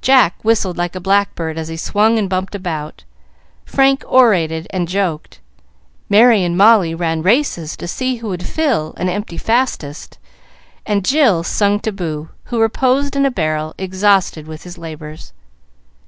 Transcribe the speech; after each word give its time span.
Jack 0.00 0.36
whistled 0.44 0.76
like 0.78 0.94
a 0.94 1.00
blackbird 1.00 1.58
as 1.58 1.66
he 1.66 1.76
swung 1.76 2.16
and 2.16 2.30
bumped 2.30 2.54
about, 2.54 3.02
Frank 3.64 4.04
orated 4.06 4.68
and 4.70 4.86
joked, 4.86 5.40
Merry 6.08 6.44
and 6.44 6.56
Molly 6.56 6.94
ran 6.94 7.22
races 7.24 7.76
to 7.78 7.88
see 7.88 8.18
who 8.18 8.28
would 8.28 8.46
fill 8.46 8.94
and 8.98 9.10
empty 9.10 9.36
fastest, 9.36 10.16
and 10.86 11.04
Jill 11.04 11.42
sung 11.42 11.80
to 11.80 11.90
Boo, 11.90 12.28
who 12.44 12.60
reposed 12.60 13.16
in 13.16 13.26
a 13.26 13.32
barrel, 13.32 13.74
exhausted 13.78 14.46
with 14.46 14.62
his 14.62 14.78
labors. 14.78 15.32